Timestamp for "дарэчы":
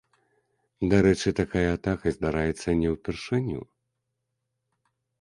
0.93-1.29